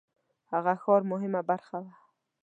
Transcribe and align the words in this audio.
هغه 0.51 0.73
ښار 0.83 1.01
مهمه 1.11 1.41
برخه 1.49 1.77
وه. 1.83 1.91